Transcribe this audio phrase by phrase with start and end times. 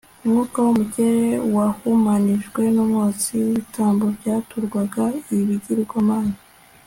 [0.25, 5.03] Umwuka wo mu kirere wahumanijwe numwotsi wibitambo byaturwaga
[5.35, 6.35] ibigirwamana